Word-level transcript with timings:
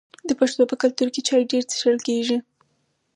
د 0.27 0.31
پښتنو 0.39 0.63
په 0.71 0.75
کلتور 0.81 1.07
کې 1.13 1.21
چای 1.27 1.43
ډیر 1.51 1.63
څښل 1.69 1.97
کیږي. 2.07 2.37